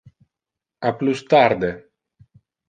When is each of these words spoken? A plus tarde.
A 0.89 0.91
plus 0.99 1.19
tarde. 1.33 1.71